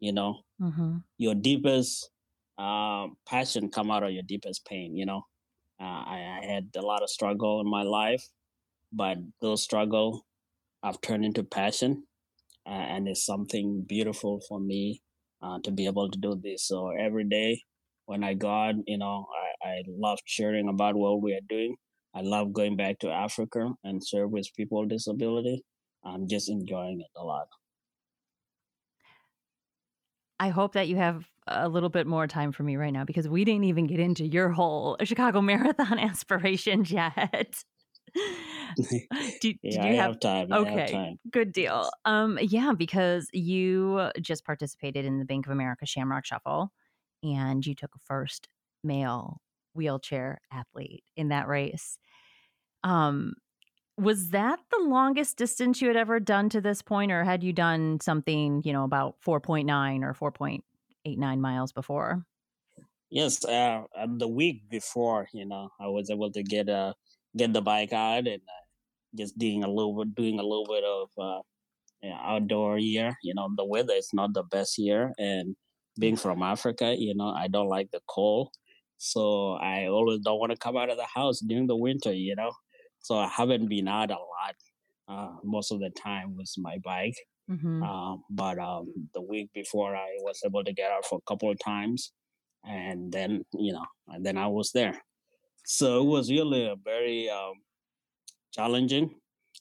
[0.00, 0.98] you know mm-hmm.
[1.18, 2.10] your deepest
[2.58, 4.96] uh, passion come out of your deepest pain.
[4.96, 5.22] You know,
[5.80, 8.22] uh, I, I, had a lot of struggle in my life,
[8.92, 10.26] but those struggle
[10.82, 12.04] I've turned into passion,
[12.66, 15.02] uh, and it's something beautiful for me
[15.42, 16.66] uh, to be able to do this.
[16.66, 17.62] So every day
[18.10, 19.24] when I got, you know,
[19.64, 21.76] I, I love sharing about what we are doing.
[22.12, 25.62] I love going back to Africa and serve with people with disability.
[26.04, 27.46] I'm just enjoying it a lot.
[30.40, 33.28] I hope that you have a little bit more time for me right now because
[33.28, 37.62] we didn't even get into your whole Chicago Marathon aspirations yet.
[39.40, 40.52] do, yeah, you have, have, time?
[40.52, 41.20] okay, have time.
[41.30, 41.88] good deal.
[42.04, 46.72] Um, yeah, because you just participated in the Bank of America Shamrock Shuffle,
[47.22, 48.48] and you took a first
[48.82, 49.40] male
[49.74, 51.98] wheelchair athlete in that race.
[52.82, 53.34] Um,
[53.98, 57.52] was that the longest distance you had ever done to this point, or had you
[57.52, 62.24] done something, you know, about 4.9 or 4.89 miles before?
[63.10, 66.94] Yes, uh, uh, the week before, you know, I was able to get uh
[67.36, 68.64] get the bike out and uh,
[69.16, 71.42] just doing a little bit, doing a little bit of uh,
[72.08, 73.16] outdoor year.
[73.22, 75.56] You know, the weather is not the best here, and
[76.00, 78.48] being from Africa, you know, I don't like the cold,
[78.98, 82.12] so I always don't want to come out of the house during the winter.
[82.12, 82.52] You know,
[82.98, 84.56] so I haven't been out a lot.
[85.08, 87.16] Uh, most of the time with my bike.
[87.50, 87.82] Mm-hmm.
[87.82, 91.50] Um, but um, the week before, I was able to get out for a couple
[91.50, 92.12] of times,
[92.64, 95.00] and then you know, and then I was there.
[95.64, 97.54] So it was really a very um,
[98.52, 99.14] challenging.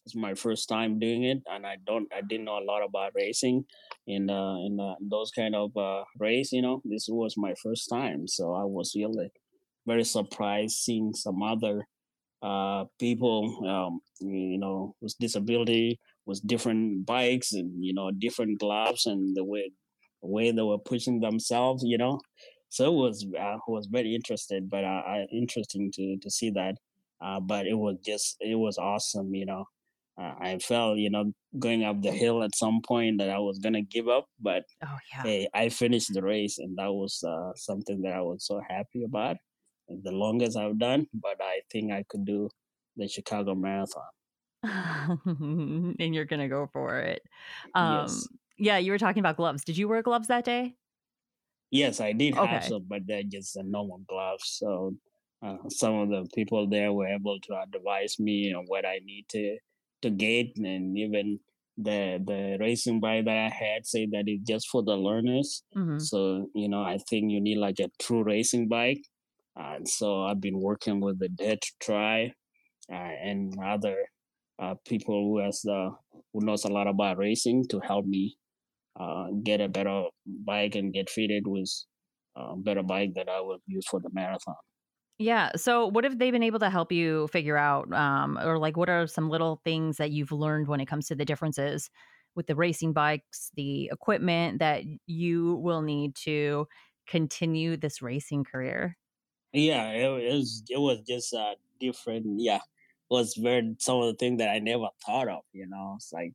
[0.10, 3.12] It's my first time doing it, and I don't, I didn't know a lot about
[3.13, 3.65] racing
[4.08, 6.52] in uh, in uh, those kind of uh, race.
[6.52, 9.30] You know, this was my first time, so I was really
[9.86, 11.88] very surprised seeing some other
[12.41, 19.06] uh, people, um, you know, with disability with different bikes and you know different gloves
[19.06, 19.72] and the way
[20.22, 22.19] the way they were pushing themselves, you know.
[22.69, 26.76] So it was uh, was very interested, but uh, interesting to to see that.
[27.22, 29.65] Uh, but it was just it was awesome, you know.
[30.19, 33.60] Uh, I felt, you know, going up the hill at some point that I was
[33.60, 35.23] gonna give up, but Oh, yeah.
[35.23, 39.03] hey, I finished the race, and that was uh, something that I was so happy
[39.03, 39.38] about.
[39.88, 42.49] The longest I've done, but I think I could do
[42.97, 44.03] the Chicago Marathon.
[45.99, 47.21] and you're gonna go for it.
[47.73, 48.27] Um, Yes,
[48.58, 49.63] yeah, you were talking about gloves.
[49.63, 50.75] Did you wear gloves that day?
[51.71, 54.49] yes, I did have some, but they're just the normal gloves.
[54.58, 54.95] So
[55.41, 59.27] uh, some of the people there were able to advise me on what I need
[59.29, 59.58] to
[60.01, 61.39] to get, and even
[61.77, 65.63] the the racing bike that I had say that it's just for the learners.
[65.73, 69.01] hmm So you know, I think you need like a true racing bike.
[69.55, 72.33] And so I've been working with Dare to Try
[72.91, 73.97] uh, and other
[74.59, 75.91] uh, people who has the
[76.33, 78.38] who knows a lot about racing to help me
[78.99, 81.69] uh, get a better bike and get fitted with
[82.35, 84.55] a better bike that I will use for the marathon.
[85.19, 85.51] Yeah.
[85.58, 87.91] So, what have they been able to help you figure out?
[87.93, 91.15] Um, or like, what are some little things that you've learned when it comes to
[91.15, 91.89] the differences
[92.36, 96.67] with the racing bikes, the equipment that you will need to
[97.05, 98.97] continue this racing career?
[99.51, 102.39] Yeah, it, was it was just uh, different.
[102.39, 102.62] Yeah, it
[103.10, 105.43] was very some of the things that I never thought of.
[105.53, 106.34] You know, it's like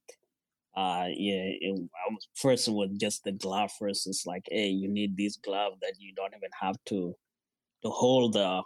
[0.76, 5.16] uh yeah it, I was first with just the glove it's like hey you need
[5.16, 7.16] this glove that you don't even have to
[7.82, 8.62] to hold the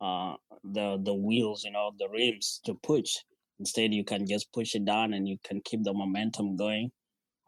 [0.00, 3.16] uh the the wheels you know the rims to push.
[3.58, 6.90] Instead you can just push it down and you can keep the momentum going.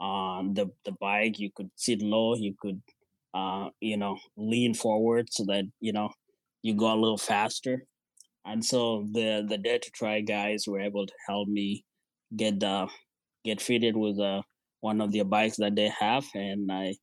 [0.00, 2.80] Um the the bike you could sit low you could
[3.34, 6.10] uh you know lean forward so that you know
[6.62, 7.84] you go a little faster.
[8.44, 11.84] And so the the dare to try guys were able to help me
[12.36, 12.88] get the
[13.44, 14.42] get fitted with uh,
[14.80, 16.94] one of the bikes that they have and i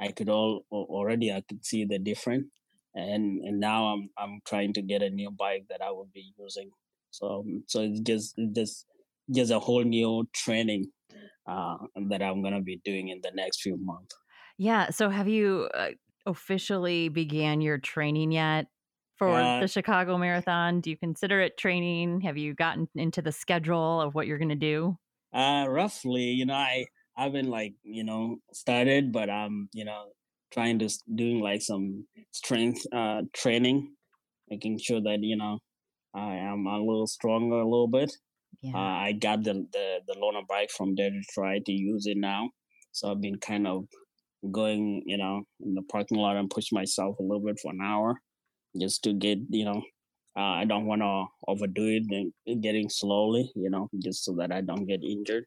[0.00, 2.46] i could all already i could see the difference
[2.94, 6.32] and and now i'm i'm trying to get a new bike that i will be
[6.38, 6.70] using
[7.10, 8.86] so um, so it's just just
[9.30, 10.90] just a whole new training
[11.46, 11.76] uh
[12.08, 14.14] that i'm gonna be doing in the next few months
[14.56, 14.90] Yeah.
[14.90, 15.90] So, have you uh,
[16.26, 18.66] officially began your training yet
[19.16, 20.80] for uh the Chicago Marathon?
[20.80, 22.20] Do you consider it training?
[22.22, 24.96] Have you gotten into the schedule of what you're going to do?
[25.32, 30.12] uh roughly you know i I've been like you know started but i'm you know
[30.52, 33.94] trying to doing like some strength uh training
[34.48, 35.58] making sure that you know
[36.14, 38.12] I am a little stronger a little bit.
[38.72, 42.16] Uh, I got the, the the loaner bike from Dare to Try to use it
[42.16, 42.50] now,
[42.92, 43.84] so I've been kind of
[44.52, 47.80] going, you know, in the parking lot and push myself a little bit for an
[47.82, 48.20] hour
[48.80, 49.82] just to get, you know,
[50.36, 54.52] uh, I don't want to overdo it and getting slowly, you know, just so that
[54.52, 55.44] I don't get injured.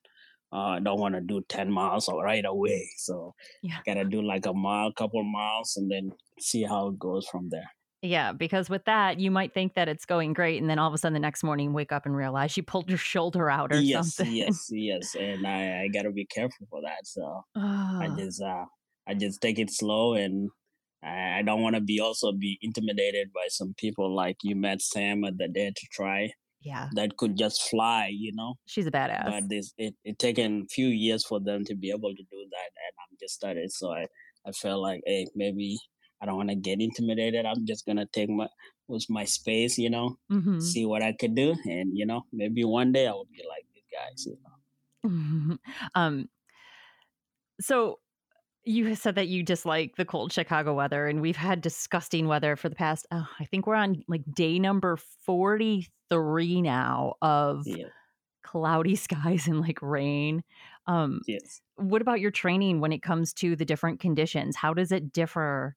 [0.52, 2.90] Uh, I don't want to do 10 miles or right away.
[2.98, 3.84] So Yeah.
[3.86, 7.72] gotta do like a mile, couple miles, and then see how it goes from there.
[8.04, 10.94] Yeah, because with that, you might think that it's going great, and then all of
[10.94, 13.82] a sudden the next morning wake up and realize you pulled your shoulder out or
[13.82, 14.28] Yes, something.
[14.38, 17.06] yes, yes, and I, I gotta be careful for that.
[17.06, 17.42] So
[18.00, 18.66] I Ah, just uh
[19.08, 20.52] I just take it slow, and
[21.04, 24.82] I, I don't want to be also be intimidated by some people like you met
[24.82, 26.32] Sam at the Dare to Try
[26.68, 28.56] yeah, that could just fly, you know.
[28.66, 29.24] she's a badass.
[29.26, 32.70] But this it it taken few years for them to be able to do that,
[32.86, 33.72] and I'm just started.
[33.72, 34.08] So I
[34.46, 35.78] I felt like hey maybe
[36.22, 37.46] I don't want to get intimidated.
[37.46, 38.48] I'm just gonna take my
[38.88, 42.64] was my space, you know, hmm see what I could do, and you know maybe
[42.64, 45.58] one day I will be like these guys, you know.
[45.96, 46.30] um,
[47.60, 48.00] so
[48.68, 52.70] you said that you dislike the cold Chicago weather, and we've had disgusting weather for
[52.70, 53.08] the past.
[53.12, 57.90] Oh, I think we're on like day number forty-three now of Yeah.
[58.44, 60.44] cloudy skies and like rain.
[60.88, 61.62] Um, Yes.
[61.78, 64.56] what about your training when it comes to the different conditions?
[64.56, 65.76] How does it differ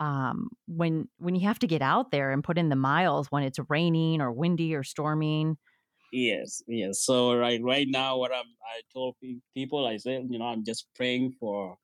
[0.00, 3.42] um, when when you have to get out there and put in the miles when
[3.44, 5.58] it's raining or windy or storming?
[6.12, 7.04] Yes, yes.
[7.04, 9.16] So right, right now, what I'm, I told
[9.54, 11.78] people, I said, you know, I'm just praying for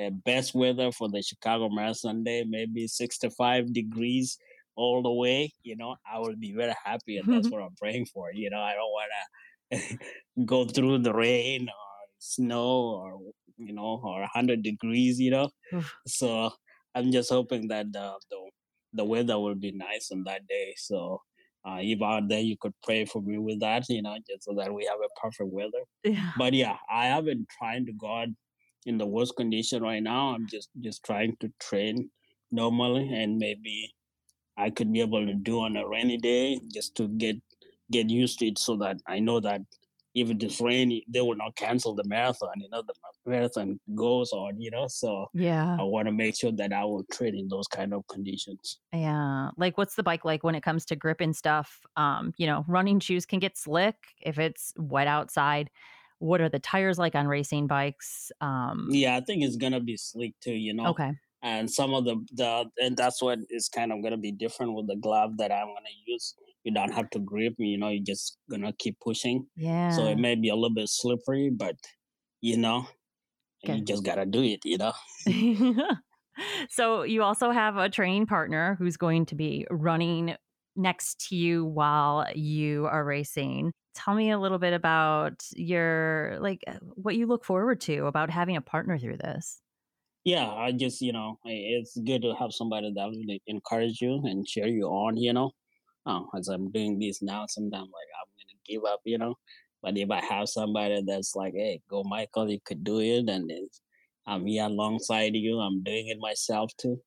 [0.00, 4.38] uh, best weather for the Chicago Marathon Day, maybe 65 degrees
[4.76, 5.52] all the way.
[5.62, 8.32] You know, I will be very happy, and that's what I'm praying for.
[8.32, 9.10] You know, I don't want
[9.72, 9.98] to
[10.44, 13.18] go through the rain or snow or
[13.58, 15.20] you know or 100 degrees.
[15.20, 15.50] You know,
[16.06, 16.50] so
[16.94, 18.50] I'm just hoping that the the,
[18.92, 20.74] the weather will be nice on that day.
[20.76, 21.22] So
[21.66, 24.54] uh, if out there you could pray for me with that, you know, just so
[24.54, 25.84] that we have a perfect weather.
[26.04, 26.30] Yeah.
[26.38, 28.34] But yeah, I have been trying to God
[28.86, 30.34] in the worst condition right now.
[30.34, 32.10] I'm just just trying to train
[32.52, 33.94] normally, and maybe
[34.56, 37.36] I could be able to do on a rainy day just to get
[37.90, 39.62] get used to it, so that I know that
[40.14, 42.54] if it is rainy, they will not cancel the marathon.
[42.56, 42.94] You know, the
[43.26, 44.60] marathon goes on.
[44.60, 45.76] You know, so Yeah.
[45.78, 48.78] I want to make sure that I will train in those kind of conditions.
[48.94, 49.50] Yeah.
[49.58, 51.80] Like what's the bike like when it comes to grip and stuff?
[51.96, 55.70] Um, you know, running shoes can get slick if it's wet outside.
[56.18, 58.30] What are the tires like on racing bikes?
[58.40, 60.54] Um, Yeah, I think it's gonna be slick too.
[60.54, 61.12] You know, okay.
[61.42, 64.86] and some of the the and that's what is kind of gonna be different with
[64.86, 66.34] the glove that I'm gonna use.
[66.64, 67.54] You don't have to grip.
[67.58, 69.46] You know, you're just gonna keep pushing.
[69.56, 69.90] Yeah.
[69.90, 71.76] So it may be a little bit slippery, but
[72.40, 72.86] you know,
[73.62, 74.60] you just gotta do it.
[74.64, 74.92] You know.
[76.70, 80.34] so you also have a training partner who's going to be running
[80.76, 83.72] next to you while you are racing.
[83.96, 88.28] Tell me a little bit about your like uh, what you look forward to about
[88.28, 89.58] having a partner through this.
[90.24, 94.46] Yeah, I just you know, it's good to have somebody that will encourage you and
[94.46, 95.16] cheer you on.
[95.16, 95.52] You know,
[96.04, 99.00] oh, as I'm doing this now, sometimes like I'm gonna give up.
[99.06, 99.34] You know,
[99.82, 103.50] but if I have somebody that's like, hey, go, Michael, you could do it, and
[104.26, 107.00] I'm here alongside you, I'm doing it myself too.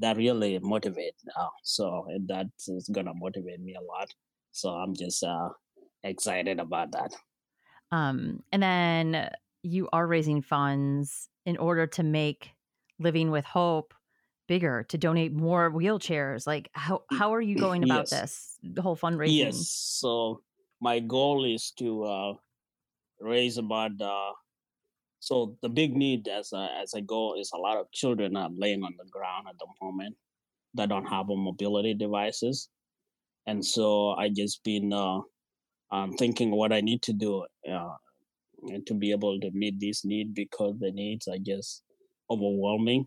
[0.00, 1.24] That really motivates.
[1.36, 4.12] now so that is gonna motivate me a lot.
[4.52, 5.48] So I'm just uh
[6.04, 7.14] excited about that.
[7.90, 9.30] Um, and then
[9.62, 12.52] you are raising funds in order to make
[12.98, 13.94] living with hope
[14.46, 18.10] bigger to donate more wheelchairs like how how are you going about Yes.
[18.10, 19.68] this the whole fundraising Yes.
[20.00, 20.42] So
[20.80, 22.34] my goal is to uh,
[23.20, 24.00] raise about.
[24.00, 24.32] Uh,
[25.20, 28.50] so the big need as a, as I go is a lot of children are
[28.50, 30.16] laying on the ground at the moment
[30.74, 32.68] that don't have a mobility devices,
[33.46, 35.20] and so I just been uh,
[35.94, 37.94] um, thinking what I need to do uh,
[38.86, 41.82] to be able to meet this need because the needs are just
[42.30, 43.06] overwhelming.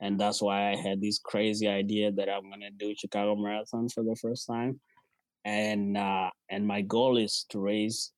[0.00, 4.02] And that's why I had this crazy idea that I'm gonna do Chicago Marathon for
[4.02, 4.80] the first time
[5.44, 8.12] and uh, and my goal is to raise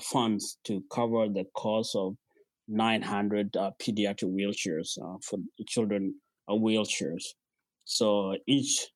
[0.00, 2.16] funds to cover the cost of
[2.66, 5.38] 900 uh, pediatric wheelchairs uh, for
[5.68, 6.14] children
[6.48, 7.24] uh, wheelchairs.
[7.84, 8.88] So each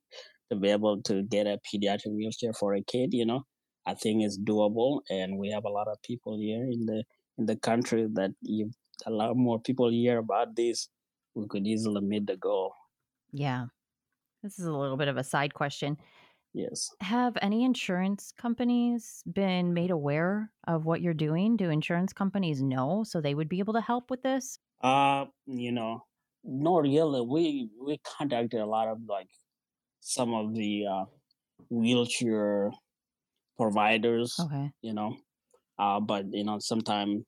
[0.50, 3.44] to be able to get a pediatric wheelchair for a kid, you know,
[3.86, 5.02] I think it's doable.
[5.10, 7.04] And we have a lot of people here in the
[7.38, 8.70] in the country that if
[9.06, 10.90] a lot more people hear about this,
[11.36, 12.74] we could easily meet the goal.
[13.32, 13.66] yeah
[14.44, 15.98] this is a little bit of a side question
[16.58, 16.90] Yes.
[17.02, 23.04] have any insurance companies been made aware of what you're doing do insurance companies know
[23.06, 26.06] so they would be able to help with this Uh, you know,
[26.44, 27.22] not really.
[27.22, 29.30] We we contacted a lot of like
[30.02, 31.06] some of the uh,
[31.70, 32.72] wheelchair
[33.58, 35.18] providers, okay you know,
[35.80, 37.24] uh, but you know, sometimes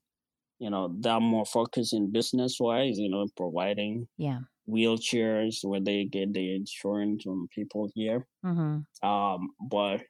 [0.58, 4.40] you know they're more focused in business wise, you know, providing yeah
[4.70, 8.26] wheelchairs where they get the insurance from people here.
[8.44, 9.08] mm-hmm.
[9.08, 10.02] Um, but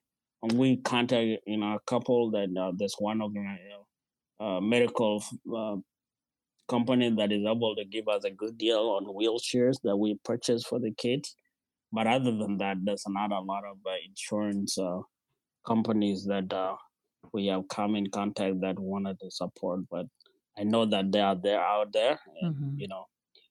[0.55, 5.23] we contacted you know a couple that uh, there's one uh, uh, medical
[5.55, 5.77] uh,
[6.69, 10.65] company that is able to give us a good deal on wheelchairs that we purchase
[10.65, 11.37] for the kids.
[11.93, 15.01] But other than that, there's not a lot of uh, insurance uh,
[15.67, 16.77] companies that uh,
[17.33, 19.81] we have come in contact that wanted to support.
[19.91, 20.07] But
[20.57, 22.81] I know that they are there out there, and Mhm.
[22.81, 23.05] you know,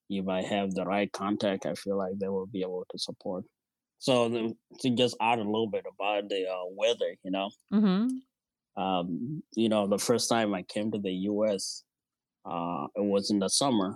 [0.10, 3.46] if I have the right contact, I feel like they will be able to support.
[4.00, 8.08] So the, to just add a little bit about the uh, weather, you know, Mm-hmm.
[8.82, 11.84] um, you know, the first time I came to the U.S.,
[12.46, 13.96] uh, it was in the summer,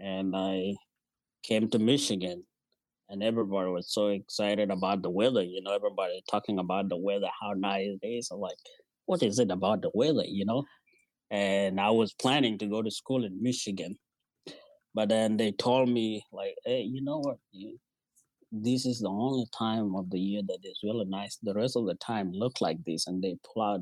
[0.00, 0.74] and I
[1.42, 2.44] came to Michigan,
[3.08, 5.42] and everybody was so excited about the weather.
[5.42, 8.30] You know, everybody talking about the weather, how nice it is.
[8.32, 8.56] I'm like,
[9.06, 10.24] what is it about the weather?
[10.26, 10.64] You know,
[11.30, 13.96] and I was planning to go to school in Michigan,
[14.94, 17.38] but then they told me like, hey, you know what?
[17.52, 17.78] You,
[18.52, 21.38] this is the only time of the year that is really nice.
[21.42, 23.80] The rest of the time look like this, and they pull out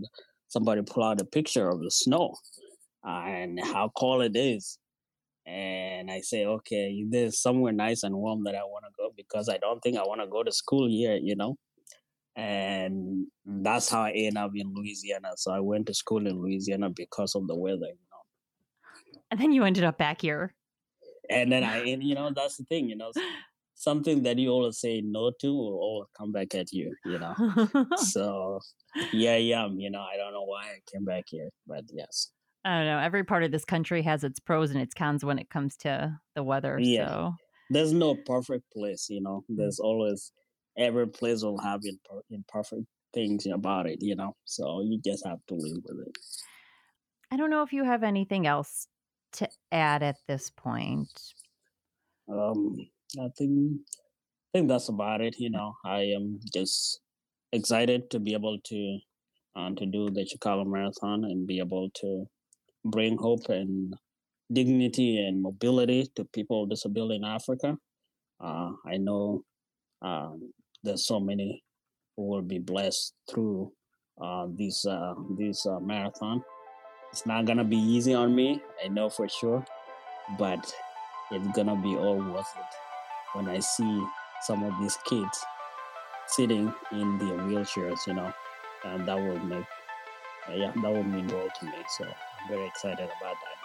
[0.49, 2.35] somebody pull out a picture of the snow
[3.05, 4.79] and how cold it is.
[5.47, 9.49] And I say, okay, there's somewhere nice and warm that I want to go because
[9.49, 11.57] I don't think I want to go to school here, you know.
[12.37, 15.31] and that's how I ended up in Louisiana.
[15.37, 18.23] So I went to school in Louisiana because of the weather, you know.
[19.31, 20.55] And then you ended up back here.
[21.33, 23.13] And then I, and, you know, that's the thing, you know,
[23.75, 27.35] something that you always say no to will always come back at you, you know.
[27.97, 28.61] so
[29.13, 32.29] yeah, yeah, you know, I don't know why I came back here, but yes.
[32.65, 32.99] I don't know.
[32.99, 36.17] Every part of this country has its pros and its cons when it comes to
[36.37, 36.79] the weather.
[36.79, 37.09] Yeah.
[37.09, 37.35] So
[37.71, 39.43] there's no perfect place, you know.
[39.51, 39.57] Mm.
[39.57, 40.31] There's always
[40.79, 41.81] every place will have
[42.31, 44.37] imperfect things about it, you know.
[44.45, 46.19] So you just have to live with it.
[47.33, 48.87] I don't know if you have anything else
[49.33, 51.11] to add at this point.
[52.31, 52.77] Um,
[53.19, 53.81] I think
[54.55, 55.37] I think that's about it.
[55.39, 57.01] You know, I am just
[57.53, 58.99] excited to be able to
[59.57, 62.27] uh, to do the Chicago Marathon and be able to
[62.85, 63.95] bring hope and
[64.53, 67.77] dignity and mobility to people with disability in Africa.
[68.41, 69.45] Uh, I know
[70.03, 70.53] um,
[70.83, 71.63] there's so many
[72.17, 73.73] who will be blessed through
[74.21, 76.43] uh, this uh, this uh, marathon.
[77.13, 79.65] It's not gonna be easy on me, I know for sure,
[80.39, 80.75] but
[81.31, 82.75] it's gonna be all worth it
[83.35, 84.05] when I see
[84.43, 85.45] some of these kids
[86.27, 88.33] sitting in their wheelchairs, you know,
[88.85, 89.67] and that will make
[90.49, 91.73] uh, yeah that will mean all to me.
[91.99, 93.62] So I'm very excited about that.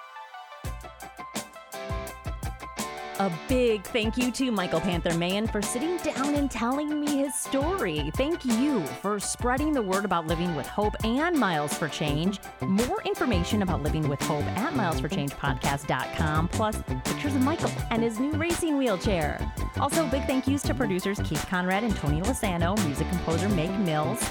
[3.20, 7.34] A big thank you to Michael Panther Mayen for sitting down and telling me his
[7.34, 8.12] story.
[8.16, 12.40] Thank you for spreading the word about living with hope and Miles for Change.
[12.62, 18.34] More information about living with hope at milesforchangepodcast.com, plus pictures of Michael and his new
[18.34, 19.52] racing wheelchair.
[19.80, 24.24] Also, big thank yous to producers Keith Conrad and Tony Lasano, music composer Meg Mills.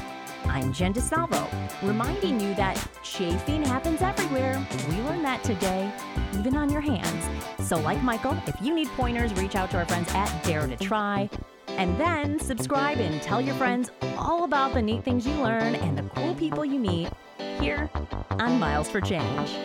[0.49, 1.49] I'm Jen DeSalvo,
[1.83, 4.65] reminding you that chafing happens everywhere.
[4.89, 5.93] We learned that today,
[6.39, 7.29] even on your hands.
[7.69, 10.77] So, like Michael, if you need pointers, reach out to our friends at Dare to
[10.77, 11.29] Try.
[11.69, 15.99] And then subscribe and tell your friends all about the neat things you learn and
[15.99, 17.11] the cool people you meet
[17.61, 17.91] here
[18.31, 19.57] on Miles for Change.